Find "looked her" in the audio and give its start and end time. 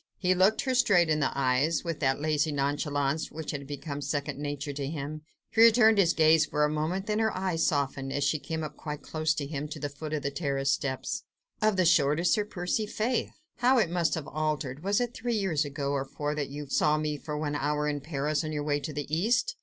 0.33-0.73